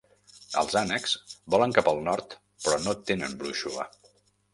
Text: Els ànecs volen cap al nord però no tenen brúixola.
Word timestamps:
Els 0.59 0.75
ànecs 0.79 1.11
volen 1.55 1.75
cap 1.75 1.89
al 1.91 2.01
nord 2.07 2.33
però 2.65 2.79
no 2.87 2.95
tenen 3.11 3.37
brúixola. 3.43 3.87